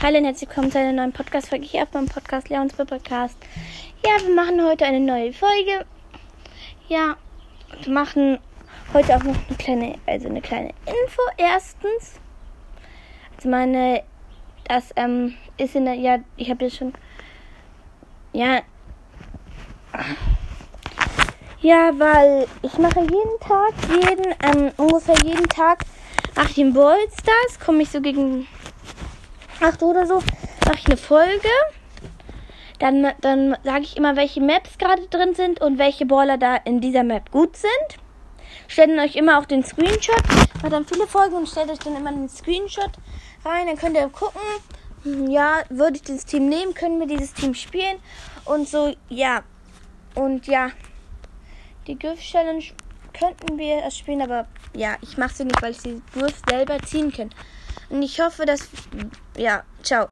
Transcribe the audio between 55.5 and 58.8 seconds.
weil ich sie Griff selber ziehen kann. Und ich hoffe, dass.